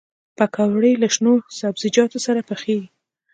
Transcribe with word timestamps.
پکورې 0.37 0.91
له 1.01 1.07
شنو 1.13 1.33
سابهجاتو 1.57 2.17
سره 2.25 2.39
پخېږي 2.49 2.89